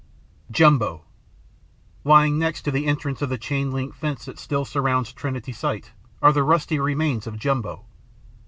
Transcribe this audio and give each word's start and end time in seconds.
JUMBO 0.49 1.03
Lying 2.03 2.39
next 2.39 2.63
to 2.63 2.71
the 2.71 2.87
entrance 2.87 3.21
of 3.21 3.29
the 3.29 3.37
chain 3.37 3.69
link 3.71 3.93
fence 3.93 4.25
that 4.25 4.39
still 4.39 4.65
surrounds 4.65 5.13
Trinity 5.13 5.51
Site 5.51 5.91
are 6.23 6.33
the 6.33 6.41
rusty 6.41 6.79
remains 6.79 7.27
of 7.27 7.37
Jumbo. 7.37 7.85